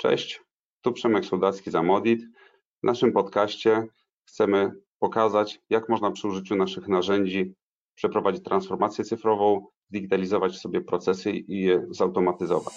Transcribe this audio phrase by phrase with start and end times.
[0.00, 0.40] Cześć,
[0.82, 2.22] tu Przemek Soldacki z Amodit.
[2.82, 3.86] W naszym podcaście
[4.24, 7.54] chcemy pokazać, jak można przy użyciu naszych narzędzi
[7.94, 12.74] przeprowadzić transformację cyfrową, zdigitalizować sobie procesy i je zautomatyzować.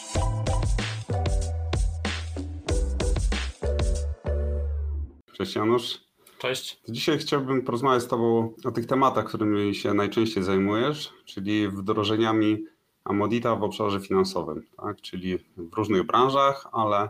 [5.34, 6.00] Cześć Janusz.
[6.38, 6.82] Cześć.
[6.90, 12.66] Dzisiaj chciałbym porozmawiać z Tobą o tych tematach, którymi się najczęściej zajmujesz, czyli wdrożeniami
[13.04, 15.02] Amodita w obszarze finansowym, tak?
[15.02, 17.10] czyli w różnych branżach, ale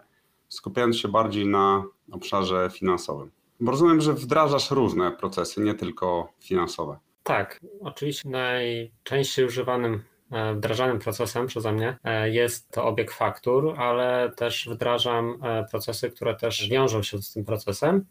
[0.49, 3.31] skupiając się bardziej na obszarze finansowym.
[3.59, 6.97] Bo rozumiem, że wdrażasz różne procesy, nie tylko finansowe.
[7.23, 14.31] Tak, oczywiście najczęściej używanym e, wdrażanym procesem przeze mnie e, jest to obieg faktur, ale
[14.35, 18.05] też wdrażam e, procesy, które też wiążą się z tym procesem.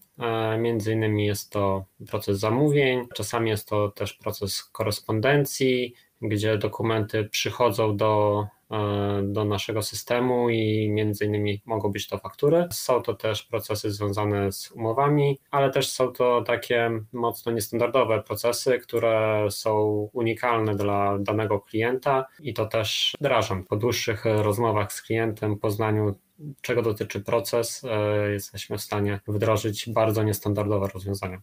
[0.59, 7.97] Między innymi jest to proces zamówień, czasami jest to też proces korespondencji, gdzie dokumenty przychodzą
[7.97, 12.69] do, e, do naszego systemu i między innymi mogą być to faktury.
[12.73, 18.79] Są to też procesy związane z umowami, ale też są to takie mocno niestandardowe procesy,
[18.79, 19.81] które są
[20.13, 23.65] unikalne dla danego klienta i to też wdrażam.
[23.65, 26.15] Po dłuższych rozmowach z klientem, poznaniu
[26.61, 31.41] czego dotyczy proces, e, jesteśmy w stanie wdrożyć bardzo niestandardowe rozwiązania.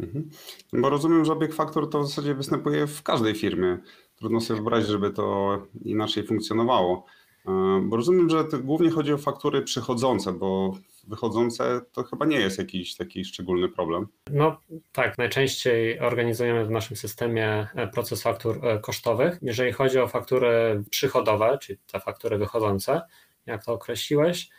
[0.00, 0.30] Mhm.
[0.72, 3.78] Bo rozumiem, że obieg faktur to w zasadzie występuje w każdej firmie
[4.16, 7.06] trudno sobie wyobrazić, żeby to inaczej funkcjonowało.
[7.48, 10.72] E, bo rozumiem, że głównie chodzi o faktury przychodzące, bo
[11.08, 14.06] wychodzące to chyba nie jest jakiś taki szczególny problem.
[14.30, 14.60] No
[14.92, 19.38] tak, najczęściej organizujemy w naszym systemie e, proces faktur e, kosztowych.
[19.42, 23.02] Jeżeli chodzi o faktury przychodowe, czyli te faktury wychodzące,
[23.46, 24.50] jak to określiłeś,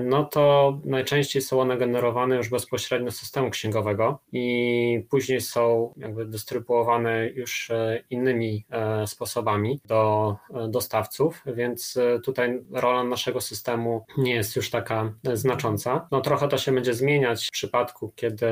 [0.00, 6.26] no to najczęściej są one generowane już bezpośrednio z systemu księgowego i później są jakby
[6.26, 10.36] dystrybuowane już e, innymi e, sposobami do
[10.68, 16.08] dostawców, więc tutaj rola naszego systemu nie jest już taka znacząca.
[16.10, 18.46] No trochę to się będzie zmieniać w przypadku, kiedy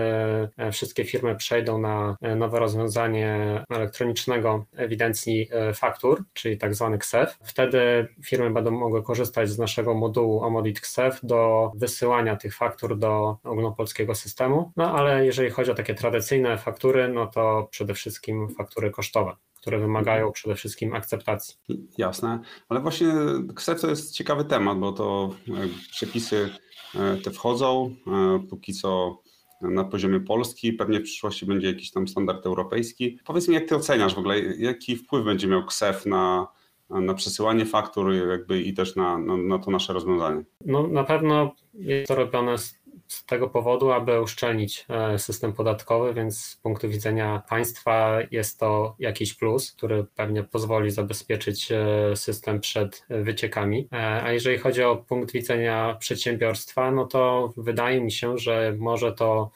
[0.72, 7.38] wszystkie firmy przejdą na nowe rozwiązanie elektronicznego ewidencji faktur, czyli tak zwany KSEF.
[7.44, 13.37] Wtedy firmy będą mogły korzystać z naszego modułu Omodit KSEF do wysyłania tych faktur do
[13.44, 14.72] ogólnopolskiego systemu.
[14.76, 19.78] No ale jeżeli chodzi o takie tradycyjne faktury, no to przede wszystkim faktury kosztowe które
[19.78, 20.32] wymagają mhm.
[20.32, 21.54] przede wszystkim akceptacji.
[21.98, 23.12] Jasne, ale właśnie
[23.54, 25.53] KSEF to jest ciekawy temat, bo to e,
[25.91, 26.50] przepisy
[26.94, 29.21] e, te wchodzą, e, póki co
[29.60, 33.19] na poziomie Polski, pewnie w przyszłości będzie jakiś tam standard europejski.
[33.25, 36.47] Powiedz mi, jak ty oceniasz w ogóle, jaki wpływ będzie miał KSEF na
[36.91, 40.43] na przesyłanie faktur jakby i też na, na, na to nasze rozwiązanie?
[40.67, 46.15] No na pewno jest to robione z, z tego powodu, aby uszczelnić e, system podatkowy,
[46.15, 52.61] więc z punktu widzenia państwa jest to jakiś plus, który pewnie pozwoli zabezpieczyć e, system
[52.61, 53.89] przed wyciekami.
[53.93, 59.12] E, a jeżeli chodzi o punkt widzenia przedsiębiorstwa, no to wydaje mi się, że może
[59.12, 59.51] to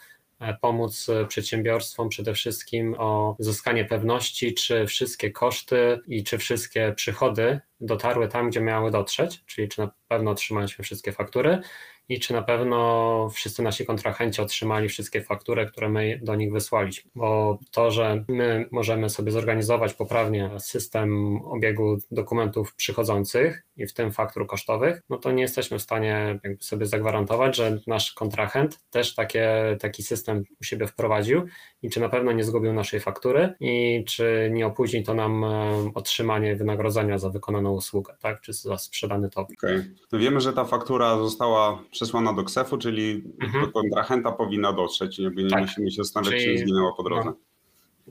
[0.61, 7.61] pomóc e, przedsiębiorstwom przede wszystkim o zyskanie pewności, czy wszystkie koszty i czy wszystkie przychody
[7.81, 11.61] dotarły tam, gdzie miały dotrzeć, czyli czy na pewno otrzymają się wszystkie faktury
[12.09, 17.11] i czy na pewno wszyscy nasi kontrahenci otrzymali wszystkie faktury, które my do nich wysłaliśmy.
[17.15, 24.13] Bo to, że my możemy sobie zorganizować poprawnie system obiegu dokumentów przychodzących i w tym
[24.13, 29.77] faktur kosztowych, no to nie jesteśmy w stanie sobie zagwarantować, że nasz kontrahent też takie,
[29.81, 31.43] taki system u siebie wprowadził
[31.83, 35.91] i czy na pewno nie zgubił naszej faktury i czy nie opóźni to nam e,
[35.95, 39.51] otrzymanie wynagrodzenia za wykonaną usługę, tak, czy za sprzedany towar.
[39.59, 39.95] Okay.
[40.13, 43.65] No wiemy, że ta faktura została przesłana do KSEF-u, czyli mhm.
[43.65, 45.61] do kontrahenta powinna dotrzeć, jakby nie tak.
[45.61, 47.25] musimy się zastanawiać, czyli, czy zginęła po drodze.
[47.25, 47.37] No.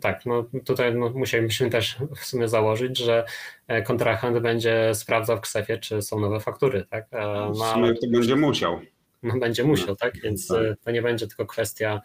[0.02, 3.26] Tak, no tutaj no, musielibyśmy też w sumie założyć, że
[3.68, 7.08] e, kontrahent będzie sprawdzał w KSEF-ie, czy są nowe faktury, tak?
[7.12, 8.80] E, no, w sumie to będzie musiał.
[9.24, 9.96] No, będzie musiał, no.
[9.96, 10.22] tak?
[10.22, 10.58] Więc tak.
[10.58, 12.02] E, to nie będzie tylko kwestia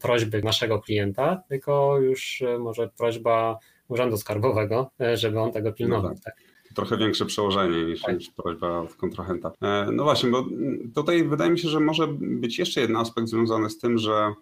[0.00, 3.58] prośby naszego klienta, tylko już może prośba
[3.88, 6.10] Urzędu Skarbowego, żeby on tego pilnował.
[6.10, 6.24] No tak.
[6.24, 6.53] tak?
[6.74, 8.18] Trochę większe przełożenie niż, tak.
[8.18, 9.52] niż prośba kontrahenta.
[9.92, 10.44] No właśnie, bo
[10.94, 14.34] tutaj wydaje mi się, że może być jeszcze jeden aspekt związany z tym, że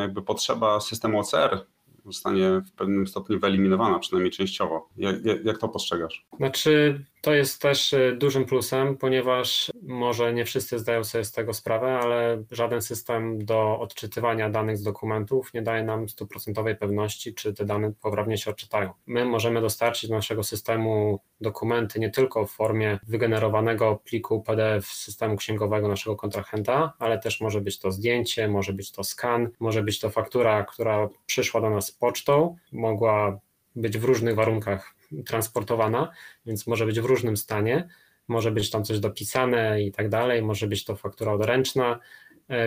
[0.00, 1.66] jakby potrzeba systemu OCR
[2.06, 4.88] zostanie w pewnym stopniu wyeliminowana, przynajmniej częściowo.
[4.96, 6.26] Jak, jak, jak to postrzegasz?
[6.36, 11.54] Znaczy, to jest też y, dużym plusem, ponieważ może nie wszyscy zdają sobie z tego
[11.54, 17.54] sprawę, ale żaden system do odczytywania danych z dokumentów nie daje nam stuprocentowej pewności, czy
[17.54, 18.92] te dane poprawnie się odczytają.
[19.06, 25.04] My możemy dostarczyć do naszego systemu dokumenty nie tylko w formie wygenerowanego pliku PDF z
[25.04, 29.82] systemu księgowego naszego kontrahenta, ale też może być to zdjęcie, może być to skan, może
[29.82, 33.38] być to faktura, która przyszła do nas pocztą, mogła
[33.76, 34.94] być w różnych warunkach
[35.26, 36.12] transportowana,
[36.46, 37.88] więc może być w różnym stanie.
[38.28, 42.00] może być tam coś dopisane i tak dalej, może być to faktura odręczna,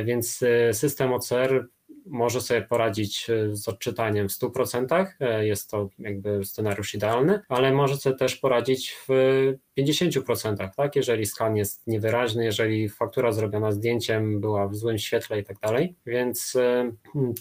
[0.06, 1.70] więc system OCR
[2.06, 7.72] może sobie poradzić e, z odczytaniem w 100%, e, jest to jakby scenariusz idealny, ale
[7.72, 9.08] może sobie też poradzić w
[9.78, 10.96] 50%, tak?
[10.96, 15.96] jeżeli skan jest niewyraźny, jeżeli faktura zrobiona zdjęciem była w złym świetle i tak dalej.
[16.06, 16.92] Więc e,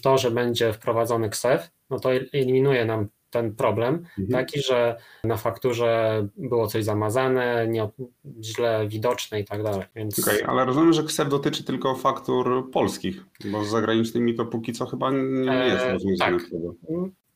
[0.01, 4.29] to, że będzie wprowadzony KSEF, no to eliminuje nam ten problem mhm.
[4.29, 7.89] taki, że na fakturze było coś zamazane, nie,
[8.41, 9.85] źle widoczne i tak dalej.
[9.95, 10.19] Więc...
[10.19, 14.73] Okej, okay, ale rozumiem, że KSEF dotyczy tylko faktur polskich, bo z zagranicznymi to póki
[14.73, 16.37] co chyba nie, nie jest rozwiązane.
[16.37, 16.49] E, tak,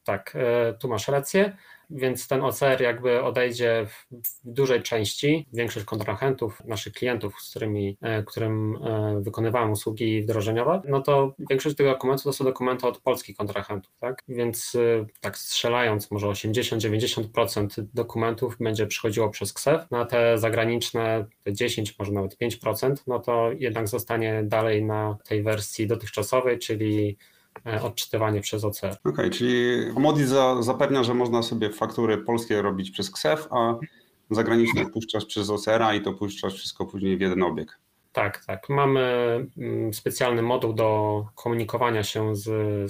[0.03, 1.57] tak, e, tu masz rację
[1.93, 4.07] więc ten OCR jakby odejdzie w,
[4.43, 5.47] dużej części.
[5.53, 11.75] Większość kontrahentów, naszych klientów, z którymi, e, którym e, wykonywałem usługi wdrożeniowe, no to większość
[11.75, 14.21] tych dokumentów to są dokumenty od polskich kontrahentów, tak?
[14.27, 21.53] Więc e, tak strzelając, może 80-90% dokumentów będzie przychodziło przez KSEF, na te zagraniczne te
[21.53, 27.17] 10, może nawet 5%, no to jednak zostanie dalej na tej wersji dotychczasowej, czyli
[27.81, 28.85] odczytywanie przez OCR.
[28.85, 33.75] Okej, okay, czyli Omodit za, zapewnia, że można sobie faktury polskie robić przez KSEF, a
[34.31, 37.79] zagraniczne puszczasz przez OCR-a i to puszczasz wszystko później w jeden obieg.
[38.13, 38.69] Tak, tak.
[38.69, 39.01] Mamy
[39.57, 42.43] mm, specjalny moduł do komunikowania się z,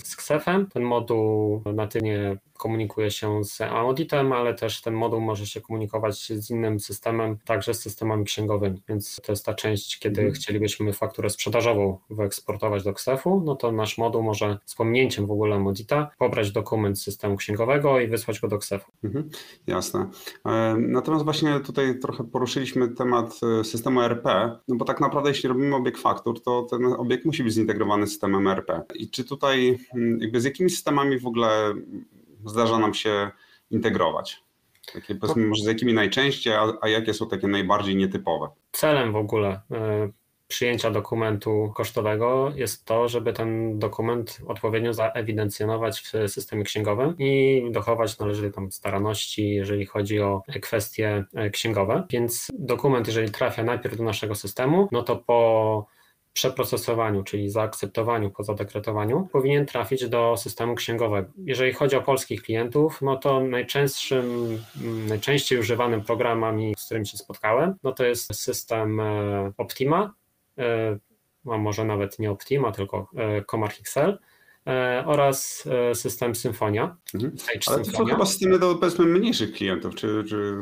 [0.08, 0.68] z KSEF-em.
[0.68, 6.50] Ten moduł natywnie komunikuje się z auditem, ale też ten moduł może się komunikować z
[6.50, 8.82] innym systemem, także z systemami księgowymi.
[8.90, 10.34] Więc to jest ta część, kiedy mhm.
[10.34, 15.56] chcielibyśmy fakturę sprzedażową wyeksportować do KSEF-u, no to nasz moduł może z pominięciem w ogóle
[15.56, 18.92] audita pobrać dokument z systemu księgowego i wysłać go do KSEF-u.
[19.04, 19.30] Mhm.
[19.68, 20.10] Jasne.
[20.46, 25.50] E, natomiast właśnie tutaj trochę poruszyliśmy temat e, systemu RP, no bo tak naprawdę jeśli
[25.50, 28.82] robimy obieg faktur, to ten obieg musi być zintegrowany z systemem RP.
[28.96, 29.80] I czy tutaj
[30.20, 31.74] jakby z jakimi systemami w ogóle
[32.46, 33.32] zdarza nam się
[33.72, 34.44] integrować?
[34.94, 38.48] Takie, powiedzmy, może z jakimi najczęściej, a, a jakie są takie najbardziej nietypowe?
[38.72, 40.10] Celem w ogóle e,
[40.48, 48.20] przyjęcia dokumentu kosztowego jest to, żeby ten dokument odpowiednio zaewidencjonować w systemie księgowym i dochować
[48.20, 52.04] należytej tam staranności, jeżeli chodzi o kwestie e, księgowe.
[52.10, 55.88] Więc dokument, jeżeli trafia najpierw do naszego systemu, no to po
[56.34, 61.30] przeprocesowaniu, czyli zaakceptowaniu po zadekretowaniu, powinien trafić do systemu księgowego.
[61.38, 64.58] Jeżeli chodzi o polskich klientów, no to najczęstszym,
[65.08, 70.14] najczęściej używanym programami, z którymi się spotkałem, no to jest system e, Optima,
[70.58, 70.98] e,
[71.52, 74.20] a może nawet nie Optima, tylko e, Comarch Excel,
[75.06, 76.98] oraz system Symfonia.
[77.14, 77.36] Mhm.
[77.68, 80.62] Ale to są chyba systemy do powiedzmy mniejszych klientów, czy, czy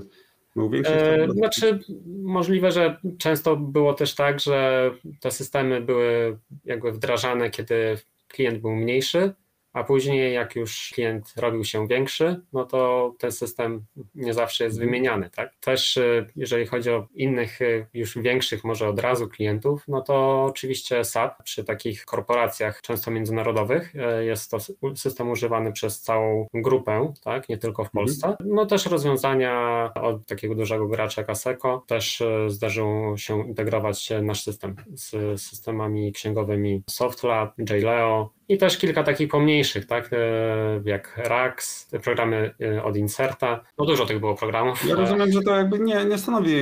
[0.85, 1.79] E, znaczy,
[2.23, 8.75] możliwe, że często było też tak, że te systemy były jakby wdrażane, kiedy klient był
[8.75, 9.33] mniejszy,
[9.73, 13.85] a później jak już klient robił się większy, no to ten system
[14.15, 14.89] nie zawsze jest mhm.
[14.89, 15.29] wymieniany.
[15.29, 15.55] Tak?
[15.59, 20.43] Też y, jeżeli chodzi o innych y, już większych może od razu klientów, no to
[20.43, 24.57] oczywiście SAP przy takich korporacjach często międzynarodowych y, jest to
[24.95, 27.49] system używany przez całą grupę, tak?
[27.49, 28.05] nie tylko w mhm.
[28.05, 28.35] Polsce.
[28.45, 34.75] No też rozwiązania od takiego dużego gracza jak Aseco też zdarzyło się integrować nasz system
[34.93, 42.53] z systemami księgowymi SoftLab, JLeo, i też kilka takich pomniejszych, tak, e, jak RAX, programy
[42.61, 43.63] e, od Inserta.
[43.77, 44.85] No dużo tych było programów.
[44.85, 46.55] Ja rozumiem, że to jakby nie, nie stanowi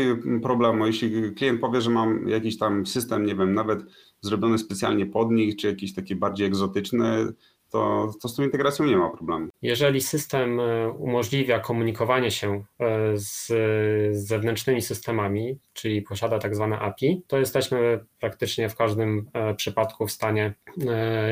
[0.43, 3.79] problemu, jeśli klient powie, że mam jakiś tam system, nie wiem, nawet
[4.21, 7.33] zrobiony specjalnie pod nich, czy jakiś taki bardziej egzotyczny,
[7.69, 9.47] to, to z tą integracją nie ma problemu.
[9.61, 13.47] Jeżeli system e, umożliwia komunikowanie się e, z,
[14.11, 20.07] z zewnętrznymi systemami, czyli posiada tak zwane API, to jesteśmy praktycznie w każdym e, przypadku
[20.07, 20.53] w stanie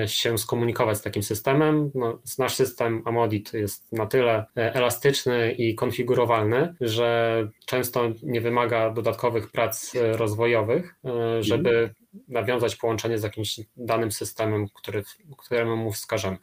[0.05, 1.91] się skomunikować z takim systemem.
[1.95, 9.51] No, nasz system Amodit jest na tyle elastyczny i konfigurowalny, że często nie wymaga dodatkowych
[9.51, 10.95] prac rozwojowych,
[11.39, 15.03] żeby mhm nawiązać połączenie z jakimś danym systemem, który,
[15.37, 16.37] któremu mu wskażemy.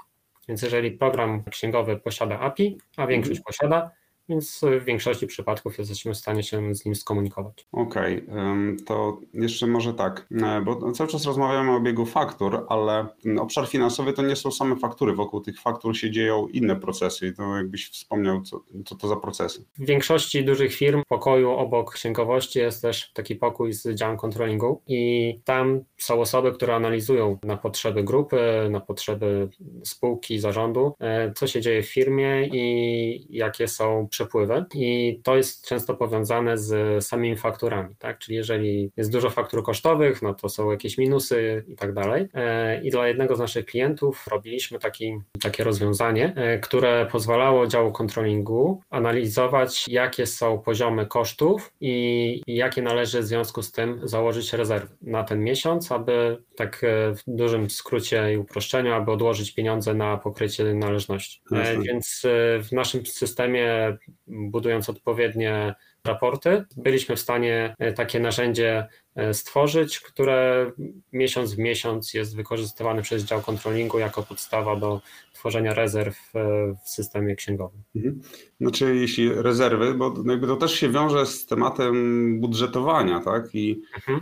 [0.49, 3.45] Więc jeżeli program księgowy posiada API, a większość mhm.
[3.45, 3.91] posiada,
[4.29, 7.67] więc w większości przypadków jesteśmy w stanie się z nim skomunikować.
[7.73, 8.77] Okej, okay.
[8.87, 13.07] to jeszcze może tak, e, bo cały czas rozmawiamy o obiegu faktur, ale
[13.39, 17.35] obszar finansowy to nie są same faktury, wokół tych faktur się dzieją inne procesy i
[17.35, 19.65] to jakbyś wspomniał, co, co to za procesy.
[19.79, 24.83] W większości dużych firm w pokoju obok księgowości jest też taki pokój z działem controllingu
[24.87, 29.49] i tam są osoby, które analizują na potrzeby grupy, na potrzeby
[29.85, 35.67] spółki, zarządu, e, co się dzieje w firmie i jakie są przepływy i to jest
[35.67, 38.19] często powiązane z samymi fakturami, tak?
[38.19, 42.29] Czyli jeżeli jest dużo faktur kosztowych, no to są jakieś minusy i tak dalej.
[42.35, 47.93] E, I dla jednego z naszych klientów robiliśmy taki, takie rozwiązanie, e, które pozwalało działu
[47.93, 54.97] kontrolingu analizować, jakie są poziomy kosztów i jakie należy w związku z tym założyć rezerwy
[55.03, 56.81] na ten miesiąc, aby tak
[57.17, 61.43] w dużym skrócie i uproszczeniu, aby odłożyć pieniądze na pokrycie należności.
[61.83, 62.23] Więc
[62.63, 70.71] w naszym systemie, budując odpowiednie raporty, byliśmy w stanie e, takie narzędzie e, stworzyć, które
[71.13, 75.01] miesiąc w miesiąc jest wykorzystywane przez dział kontrolingu jako podstawa do
[75.33, 77.83] tworzenia rezerw e, w systemie księgowym.
[77.97, 78.21] Mhm.
[78.61, 83.55] Znaczy, jeśli rezerwy, bo jakby to też się wiąże z tematem budżetowania, tak?
[83.55, 84.21] I, mhm.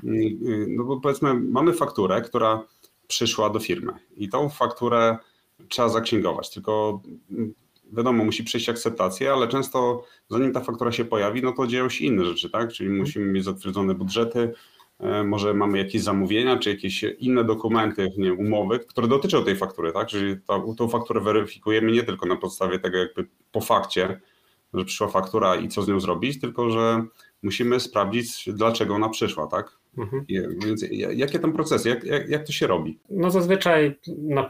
[0.68, 2.62] no bo powiedzmy, mamy fakturę, która
[3.06, 5.16] przyszła do firmy i tą fakturę
[5.68, 7.02] trzeba zaksięgować, tylko
[7.92, 12.04] wiadomo, musi przejść akceptację, ale często zanim ta faktura się pojawi, no to dzieją się
[12.04, 12.72] inne rzeczy, tak?
[12.72, 13.00] Czyli mhm.
[13.00, 14.52] musimy mieć zatwierdzone budżety,
[15.00, 19.92] e, może mamy jakieś zamówienia, czy jakieś inne dokumenty, nie, umowy, które dotyczą tej faktury,
[19.92, 20.08] tak?
[20.08, 20.36] Czyli
[20.76, 24.20] tą fakturę weryfikujemy nie tylko na podstawie tego jakby po fakcie,
[24.74, 27.04] że przyszła faktura i co z nią zrobić, tylko że
[27.42, 29.81] musimy sprawdzić, dlaczego ona przyszła, tak?
[29.98, 30.24] Mhm.
[30.64, 30.84] Więc
[31.14, 33.00] jakie tam procesy, jak, jak, jak, to się robi?
[33.10, 34.48] No zazwyczaj na,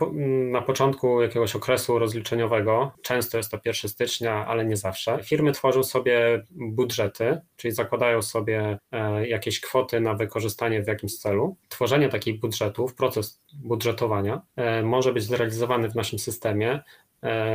[0.51, 5.83] na początku jakiegoś okresu rozliczeniowego, często jest to 1 stycznia, ale nie zawsze, firmy tworzą
[5.83, 11.57] sobie budżety, czyli zakładają sobie e, jakieś kwoty na wykorzystanie w jakimś celu.
[11.69, 16.83] Tworzenie takich budżetów, proces budżetowania e, może być zrealizowany w naszym systemie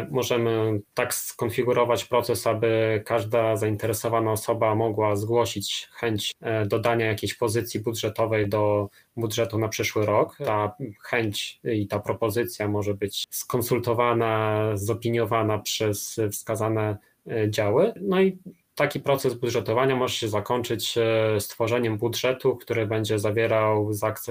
[0.10, 7.80] możemy tak skonfigurować proces, aby każda zainteresowana osoba mogła zgłosić chęć e, dodania jakiejś pozycji
[7.80, 10.38] budżetowej do budżetu na przyszły rok.
[10.38, 16.98] Ta chęć i ta propozycja może być skonsultowana, zopiniowana przez wskazane
[17.28, 17.94] e, działy.
[18.02, 18.38] No i
[18.77, 24.24] Taki proces budżetowania może się zakończyć e, stworzeniem budżetu, który będzie zawierał e,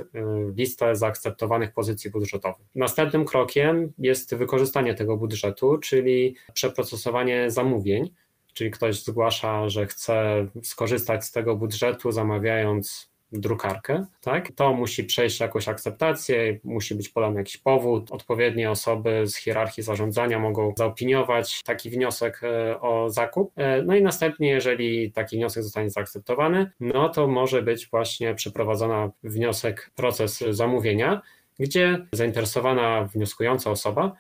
[0.56, 2.66] listę zaakceptowanych pozycji budżetowych.
[2.74, 8.10] Następnym krokiem jest wykorzystanie tego budżetu, czyli przeprocesowanie zamówień,
[8.52, 14.52] czyli ktoś zgłasza, że chce skorzystać z tego budżetu, zamawiając drukarkę, tak?
[14.52, 18.12] To musi przejść jakąś akceptację, musi być podany jakiś powód.
[18.12, 23.52] Odpowiednie osoby z hierarchii zarządzania mogą zaopiniować taki wniosek e, o zakup.
[23.56, 29.10] E, no i następnie, jeżeli taki wniosek zostanie zaakceptowany, no to może być właśnie przeprowadzona
[29.22, 31.22] wniosek, proces zamówienia,
[31.58, 34.16] gdzie zainteresowana wnioskująca osoba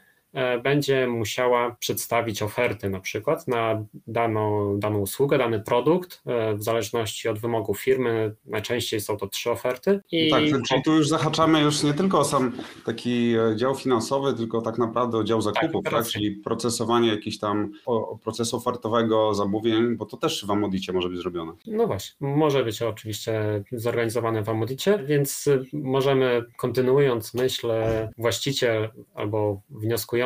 [0.62, 7.28] będzie musiała przedstawić oferty na przykład na daną, daną usługę, dany produkt, e, w zależności
[7.28, 8.34] od wymogów firmy.
[8.46, 10.00] Najczęściej są to trzy oferty.
[10.12, 10.30] I...
[10.30, 12.52] Tak, czyli tu już zahaczamy już nie tylko o sam
[12.84, 16.06] taki e, dział finansowy, tylko tak naprawdę o dział zakupów, tak, tak?
[16.06, 17.72] czyli procesowanie jakiś tam
[18.22, 21.52] procesu ofertowego, zamówień, bo to też w Amodicie może być zrobione.
[21.66, 27.68] No właśnie, może być oczywiście zorganizowane w Amodicie, więc możemy kontynuując myśl,
[28.18, 30.25] właściciel albo wnioskujący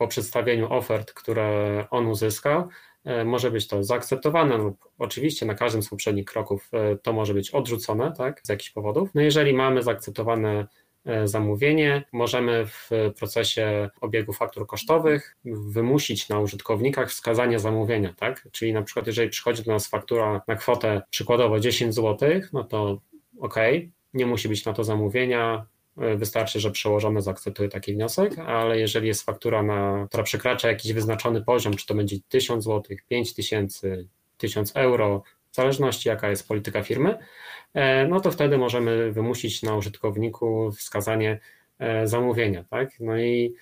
[0.00, 2.68] po przedstawieniu ofert, które on uzyskał,
[3.04, 7.34] e, może być to zaakceptowane lub oczywiście na każdym z poprzednich kroków e, to może
[7.34, 9.10] być odrzucone tak, z jakichś powodów.
[9.14, 10.66] No jeżeli mamy zaakceptowane
[11.04, 18.48] e, zamówienie, możemy w procesie obiegu faktur kosztowych wymusić na użytkownikach wskazanie zamówienia, tak?
[18.52, 23.00] Czyli na przykład jeżeli przychodzi do nas faktura na kwotę przykładowo 10 zł, no to
[23.40, 23.56] ok,
[24.14, 25.66] nie musi być na to zamówienia,
[25.96, 31.44] wystarczy, że przełożony zaakceptuje taki wniosek, ale jeżeli jest faktura, na, która przekracza jakiś wyznaczony
[31.44, 34.04] poziom, czy to będzie 1000 zł, 5000,
[34.36, 37.18] 1000 euro, w zależności jaka jest polityka firmy,
[37.74, 41.40] e, no to wtedy możemy wymusić na użytkowniku wskazanie
[41.78, 42.64] e, zamówienia.
[42.64, 43.00] Tak?
[43.00, 43.54] No i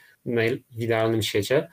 [0.70, 1.68] w idealnym świecie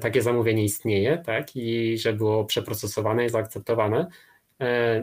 [0.00, 1.56] takie zamówienie istnieje tak?
[1.56, 4.06] i że było przeprocesowane i zaakceptowane,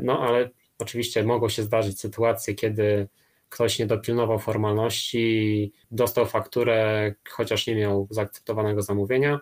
[0.01, 3.07] no ale oczywiście mogą się zdarzyć sytuacje, kiedy
[3.53, 9.39] ktoś nie dopilnował formalności, dostał fakturę, chociaż nie miał zaakceptowanego zamówienia,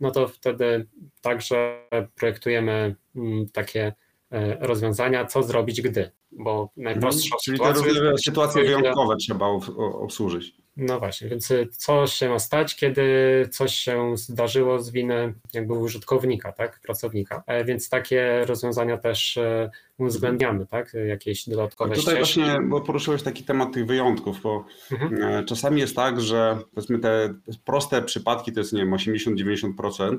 [0.00, 0.88] no to wtedy
[1.20, 3.92] także projektujemy mm, takie
[4.30, 7.84] e, rozwiązania, co zrobić gdy, bo najprostszą Czyli sytuacją...
[7.84, 10.61] te sytuacje wyjątkowe trzeba obsłużyć.
[10.76, 13.02] No właśnie, więc y, co się ma stać, kiedy
[13.50, 17.42] coś się zdarzyło z winy jakby użytkownika, tak, pracownika.
[17.46, 22.40] E, więc takie rozwiązania też e, uwzględniamy, tak, jakieś dodatkowe Tutaj ścieżki.
[22.40, 25.22] właśnie, bo poruszyłeś taki temat tych wyjątków, bo mhm.
[25.22, 30.18] E, czasami jest tak, że powiedzmy te proste przypadki to jest, nie wiem, 80-90%,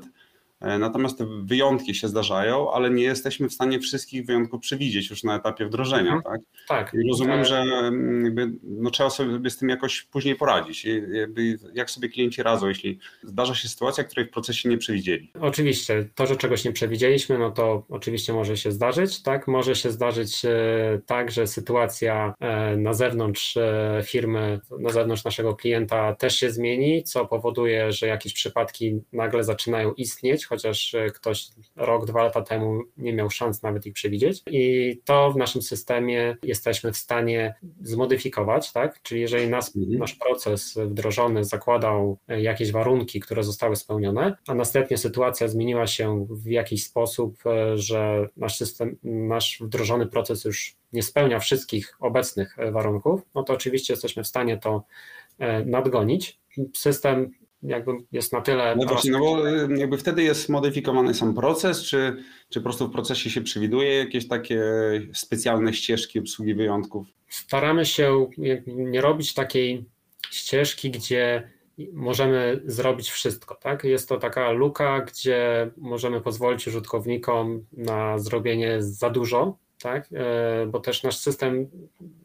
[0.78, 5.36] natomiast te wyjątki się zdarzają, ale nie jesteśmy w stanie wszystkich wyjątków przewidzieć już na
[5.36, 6.12] etapie wdrożenia.
[6.12, 6.22] Mhm.
[6.22, 6.40] Tak?
[6.68, 6.94] tak.
[6.94, 10.84] I rozumiem, e, że mm, jakby, no, trzeba sobie z tym jakoś później poradzić.
[11.12, 15.30] Jakby, jak sobie klienci radzą, jeśli zdarza się sytuacja, której w procesie nie przewidzieli?
[15.40, 19.22] Oczywiście, to, że czegoś nie przewidzieliśmy, no to oczywiście może się zdarzyć.
[19.22, 19.48] Tak?
[19.48, 20.50] Może się zdarzyć e,
[21.06, 22.34] tak, że sytuacja
[22.76, 23.58] na zewnątrz
[24.04, 29.92] firmy, na zewnątrz naszego klienta też się zmieni, co powoduje, że jakieś przypadki nagle zaczynają
[29.92, 34.42] istnieć, chociaż e, ktoś rok, dwa lata temu nie miał szans nawet ich przewidzieć.
[34.46, 39.02] I to w naszym systemie jesteśmy w stanie zmodyfikować, tak?
[39.02, 39.98] Czyli jeżeli nas, mhm.
[39.98, 46.26] nasz proces wdrożony zakładał e, jakieś warunki, które zostały spełnione, a następnie sytuacja zmieniła się
[46.30, 52.56] w jakiś sposób, e, że nasz system, nasz wdrożony proces już nie spełnia wszystkich obecnych
[52.72, 54.84] warunków, no to oczywiście jesteśmy w stanie to
[55.66, 56.38] nadgonić.
[56.74, 57.30] System
[57.64, 58.76] jakby jest na tyle.
[58.76, 62.16] No właśnie, no bo y, jakby wtedy jest modyfikowany sam proces, czy,
[62.48, 64.62] czy po prostu w procesie się przewiduje jakieś takie
[65.12, 67.06] specjalne ścieżki obsługi wyjątków?
[67.28, 68.26] Staramy się
[68.66, 69.84] nie robić takiej
[70.30, 71.50] ścieżki, gdzie
[71.92, 73.54] możemy zrobić wszystko.
[73.54, 73.84] Tak?
[73.84, 80.08] Jest to taka luka, gdzie możemy pozwolić użytkownikom na zrobienie za dużo, tak?
[80.12, 81.70] E, bo też nasz system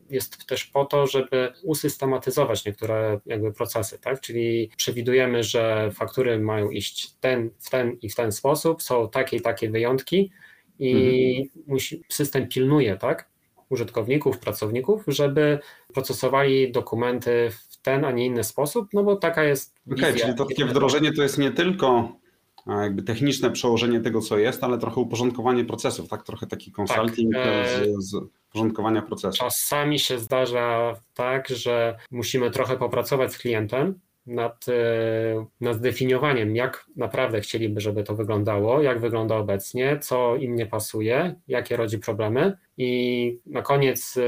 [0.09, 4.21] jest też po to, żeby usystematyzować niektóre jakby procesy, tak?
[4.21, 9.37] Czyli przewidujemy, że faktury mają iść ten, w ten i w ten sposób, są takie
[9.37, 10.31] i takie wyjątki
[10.79, 11.65] i mhm.
[11.67, 13.29] musi, system pilnuje, tak?
[13.69, 15.59] Użytkowników, pracowników, żeby
[15.93, 19.75] procesowali dokumenty w ten, a nie inny sposób, no bo taka jest.
[19.91, 22.11] Okej, okay, czyli to takie wdrożenie to jest nie tylko
[22.77, 26.23] jakby techniczne przełożenie tego, co jest, ale trochę uporządkowanie procesów, tak?
[26.23, 28.15] Trochę taki consulting tak, z, z
[28.53, 29.39] porządkowania procesów.
[29.39, 36.85] Czasami się zdarza tak, że musimy trochę popracować z klientem nad, e, nad zdefiniowaniem, jak
[36.95, 42.57] naprawdę chcieliby, żeby to wyglądało, jak wygląda obecnie, co im nie pasuje, jakie rodzi problemy
[42.77, 44.19] i na koniec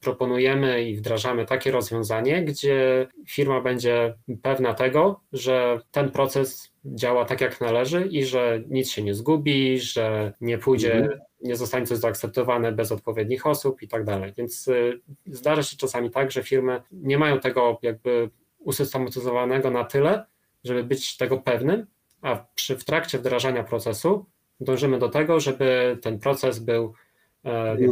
[0.00, 7.40] proponujemy i wdrażamy takie rozwiązanie, gdzie firma będzie pewna tego, że ten proces działa tak
[7.40, 11.20] jak należy i że nic się nie zgubi, że nie pójdzie, mhm.
[11.42, 14.32] nie zostanie coś zaakceptowane bez odpowiednich osób i tak dalej.
[14.36, 20.24] Więc y, zdarza się czasami tak, że firmy nie mają tego jakby usystematyzowanego na tyle,
[20.64, 21.86] żeby być tego pewnym,
[22.22, 24.26] a przy, w trakcie wdrażania procesu
[24.60, 26.94] dążymy do tego, żeby ten proces był.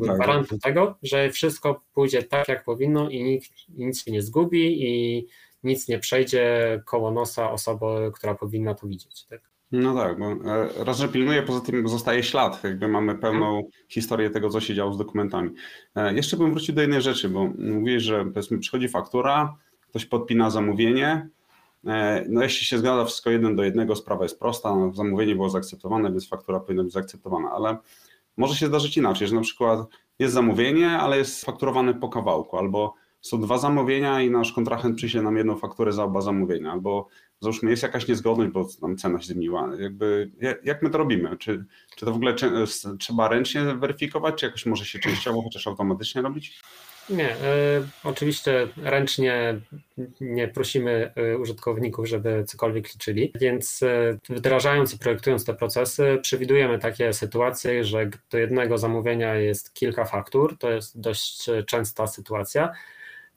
[0.01, 4.83] Gwarantem tego, że wszystko pójdzie tak, jak powinno i, nikt, i nic się nie zgubi
[4.83, 5.27] i
[5.63, 9.25] nic nie przejdzie koło nosa osoby, która powinna to widzieć.
[9.25, 9.41] Tak?
[9.73, 13.71] No tak, bo e, raz, że pilnuje, poza tym zostaje ślad, jakby mamy pełną hmm.
[13.89, 15.51] historię tego, co się działo z dokumentami.
[15.95, 19.57] E, jeszcze bym wrócił do jednej rzeczy, bo mówisz, że powiedzmy przychodzi faktura,
[19.89, 21.29] ktoś podpina zamówienie,
[21.87, 25.51] e, no jeśli się zgadza wszystko jeden do jednego, sprawa jest prosta, no, zamówienie było
[25.51, 27.77] zaakceptowane, więc faktura powinna być zaakceptowana, ale
[28.39, 29.81] może się zdarzyć inaczej, że na przykład
[30.19, 35.23] jest zamówienie, ale jest fakturowane po kawałku, albo są dwa zamówienia i nasz kontrahent przyśle
[35.23, 37.09] nam jedną fakturę za oba zamówienia, albo
[37.41, 39.71] załóżmy jest jakaś niezgodność, bo tam cena się zmieniła.
[39.79, 40.31] Jakby,
[40.65, 41.37] jak my to robimy?
[41.37, 41.65] Czy,
[41.97, 42.35] czy to w ogóle
[42.99, 46.61] trzeba ręcznie weryfikować, czy jakoś może się częściowo chociaż automatycznie robić?
[47.11, 47.37] Nie, y,
[48.05, 49.61] oczywiście ręcznie
[50.21, 56.79] nie prosimy y, użytkowników, żeby cokolwiek liczyli, więc y, wdrażając i projektując te procesy, przewidujemy
[56.79, 62.73] takie sytuacje, że do jednego zamówienia jest kilka faktur, to jest dość częsta sytuacja.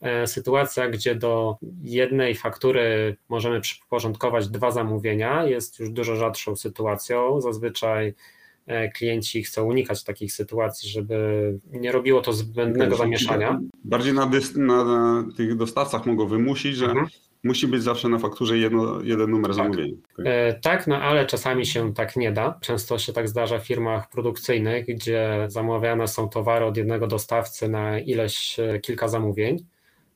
[0.02, 7.42] E, sytuacja, gdzie do jednej faktury możemy przyporządkować dwa zamówienia, jest już dużo rzadszą sytuacją.
[7.42, 8.14] Zazwyczaj e,
[8.96, 13.60] klienci chcą unikać takich sytuacji, żeby nie robiło to zbędnego zamieszania.
[13.84, 17.08] Bardziej na, na, na tych dostawcach mogą wymusić, że mhm.
[17.44, 19.56] musi być zawsze na fakturze jedno, jeden numer tak.
[19.56, 19.98] zamówienia.
[20.26, 22.58] E, tak, no ale czasami się tak nie da.
[22.62, 28.00] Często się tak zdarza w firmach produkcyjnych, gdzie zamawiane są towary od jednego dostawcy na
[28.00, 29.66] ileś kilka zamówień.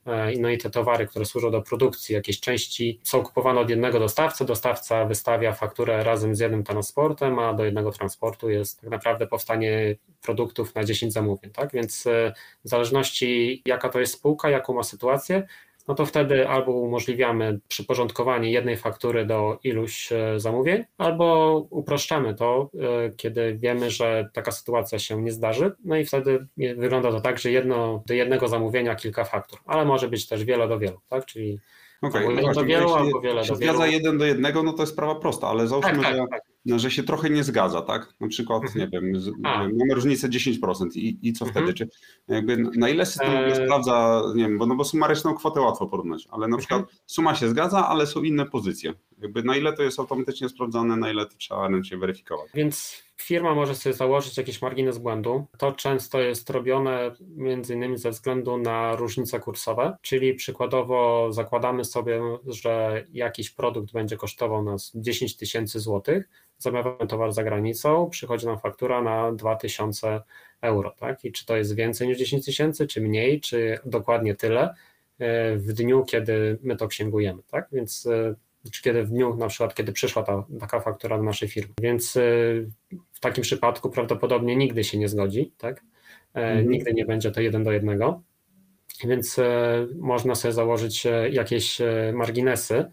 [0.06, 4.00] E, no i te towary, które służą do produkcji, jakieś części są kupowane od jednego
[4.00, 9.28] dostawcy, dostawca wystawia fakturę razem z jednym transportem, a do jednego transportu jest tak naprawdę
[9.28, 11.72] powstanie produktów na 10 zamówień, tak?
[11.72, 12.34] Więc e,
[12.66, 15.48] w zależności jaka to jest spółka, jaką ma sytuację,
[15.88, 22.70] no to wtedy albo umożliwiamy przyporządkowanie jednej faktury do iluś e, zamówień, albo uproszczamy to,
[22.80, 25.72] e, kiedy wiemy, że taka sytuacja się nie zdarzy.
[25.86, 30.08] No i wtedy wygląda to tak, że jedno do jednego zamówienia kilka faktur, ale może
[30.08, 31.26] być też wiele do wielu, tak?
[31.26, 31.60] Czyli
[32.02, 33.74] okay, no do wielu albo wiele do wielu.
[33.74, 36.55] zgadza jeden do jednego, no to jest sprawa prosta, ale załóżmy, tak, tak, że tak.
[36.66, 38.14] No, że się trochę nie zgadza, tak?
[38.20, 38.80] Na przykład, mhm.
[38.80, 41.60] nie wiem, z, mamy różnicę 10% i, i co wtedy?
[41.60, 41.76] Mhm.
[41.76, 41.88] Czy
[42.28, 43.56] jakby na ile system e...
[43.56, 46.98] sprawdza, nie wiem, bo, no bo sumaryczną kwotę łatwo porównać, ale na przykład mhm.
[47.06, 48.94] suma się zgadza, ale są inne pozycje.
[49.18, 52.52] Jakby na ile to jest automatycznie sprawdzane, na ile to trzeba ręcznie weryfikować.
[52.54, 55.46] Więc firma może sobie założyć jakiś margines błędu.
[55.58, 62.22] To często jest robione między innymi ze względu na różnice kursowe, czyli przykładowo zakładamy sobie,
[62.48, 68.60] że jakiś produkt będzie kosztował nas 10 tysięcy złotych, zamawiamy towar za granicą, przychodzi nam
[68.60, 70.22] faktura na 2000
[70.62, 71.26] euro, tak?
[71.26, 74.76] I czy to jest więcej niż 10 tysięcy, czy mniej, czy dokładnie tyle
[75.20, 77.68] e, w dniu, kiedy my to księgujemy, tak?
[77.72, 78.36] Więc e,
[78.72, 81.74] czy kiedy w dniu, na przykład, kiedy przyszła ta, taka faktura do naszej firmy.
[81.82, 82.22] Więc e,
[83.12, 85.84] w takim przypadku prawdopodobnie nigdy się nie zgodzi, tak?
[86.34, 86.70] Mhm.
[86.70, 88.22] Nigdy nie będzie to jeden do jednego.
[89.04, 89.40] Więc
[89.96, 91.82] można sobie założyć jakieś
[92.14, 92.86] marginesy,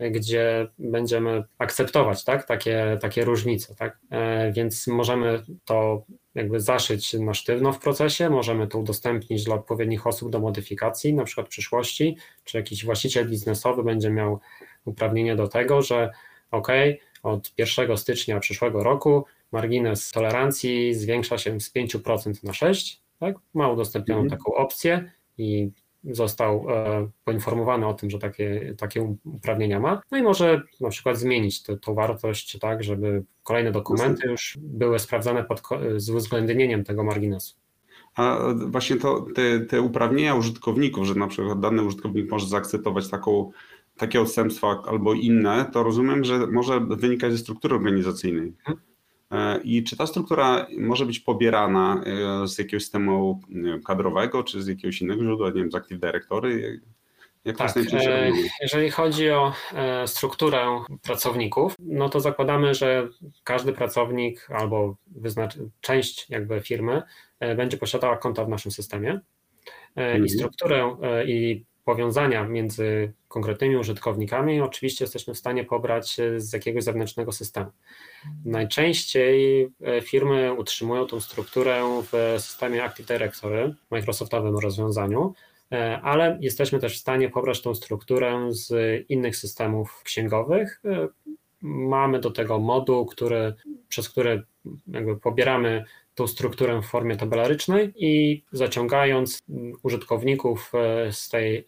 [0.00, 3.74] gdzie będziemy akceptować tak, takie, takie różnice.
[3.74, 3.98] Tak?
[4.10, 6.02] E, więc możemy to
[6.34, 11.24] jakby zaszyć na sztywno w procesie, możemy to udostępnić dla odpowiednich osób do modyfikacji, na
[11.24, 14.40] przykład w przyszłości, czy jakiś właściciel biznesowy będzie miał
[14.86, 16.10] uprawnienie do tego, że
[16.50, 16.68] ok,
[17.22, 23.36] od 1 stycznia przyszłego roku margines tolerancji zwiększa się z 5% na 6%, tak?
[23.54, 24.38] ma udostępnioną mhm.
[24.38, 25.70] taką opcję i
[26.04, 31.18] został e, poinformowany o tym, że takie, takie uprawnienia ma, no i może na przykład
[31.18, 35.62] zmienić tę wartość tak, żeby kolejne dokumenty już były sprawdzane pod,
[35.96, 37.56] z uwzględnieniem tego marginesu.
[38.16, 43.50] A właśnie to, te, te uprawnienia użytkowników, że na przykład dany użytkownik może zaakceptować taką,
[43.96, 48.52] takie odstępstwa albo inne, to rozumiem, że może wynikać ze struktury organizacyjnej.
[49.30, 52.02] E, I czy ta struktura może być pobierana
[52.42, 53.40] e, z jakiegoś systemu
[53.86, 56.80] kadrowego, czy z jakiegoś innego źródła, nie wiem, z Active Directory?
[57.44, 59.52] Jak tak, e, jeżeli chodzi o
[60.06, 63.08] strukturę pracowników, no to zakładamy, że
[63.44, 64.96] każdy pracownik albo
[65.80, 67.02] część jakby firmy
[67.56, 69.20] będzie posiadała konta w naszym systemie
[69.96, 70.24] mhm.
[70.24, 77.32] i strukturę i powiązania między konkretnymi użytkownikami oczywiście jesteśmy w stanie pobrać z jakiegoś zewnętrznego
[77.32, 77.70] systemu.
[78.44, 85.34] Najczęściej e, firmy utrzymują tą strukturę w systemie Active Directory, Microsoftowym rozwiązaniu,
[85.72, 88.70] e, ale jesteśmy też w stanie pobrać tą strukturę z
[89.08, 90.82] innych systemów księgowych.
[91.66, 93.54] E, mamy do tego moduł, który,
[93.88, 94.42] przez który
[94.86, 99.38] jakby pobieramy tą strukturę w formie tabelarycznej i zaciągając
[99.82, 100.72] użytkowników
[101.10, 101.64] z tej,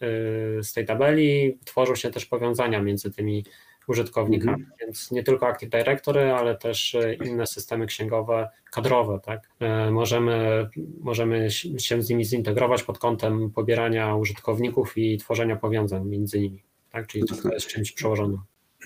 [0.61, 3.43] z tej tabeli, tworzą się też powiązania między tymi
[3.89, 4.63] użytkownikami.
[4.63, 4.77] Mhm.
[4.79, 9.19] Więc nie tylko Active Directory, ale też e, inne systemy księgowe, kadrowe.
[9.23, 9.49] Tak?
[9.59, 16.39] E, możemy, możemy się z nimi zintegrować pod kątem pobierania użytkowników i tworzenia powiązań między
[16.39, 16.63] nimi.
[16.89, 17.07] Tak?
[17.07, 18.39] Czyli to jest czymś przełożonym.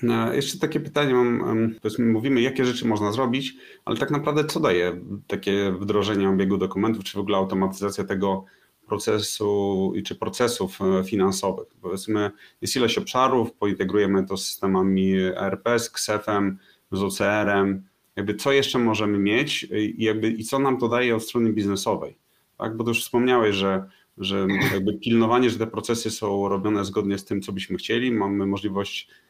[0.03, 3.53] No, jeszcze takie pytanie mam, powiedzmy, mówimy, jakie rzeczy można zrobić,
[3.85, 8.45] ale tak naprawdę co daje takie wdrożenie obiegu dokumentów, czy w ogóle automatyzacja tego
[8.87, 11.67] procesu czy procesów e, finansowych.
[11.81, 16.57] Powiedzmy, jest ileś obszarów, pointegrujemy to z systemami ERP, z KSEF-em,
[16.91, 17.83] z OCR-em.
[18.15, 22.17] Jakby co jeszcze możemy mieć i, jakby, i co nam to daje od strony biznesowej.
[22.57, 22.77] Tak?
[22.77, 27.25] Bo to już wspomniałeś, że, że jakby pilnowanie, że te procesy są robione zgodnie z
[27.25, 28.11] tym, co byśmy chcieli.
[28.11, 29.22] Mamy możliwość e,